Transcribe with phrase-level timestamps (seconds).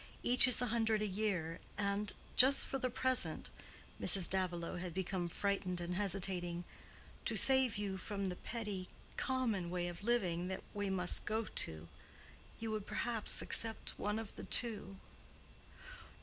[0.23, 4.27] Each is a hundred a year—and—just for the present,"—Mrs.
[4.27, 10.47] Davilow had become frightened and hesitating,—"to save you from the petty, common way of living
[10.47, 14.97] that we must go to—you would perhaps accept one of the two."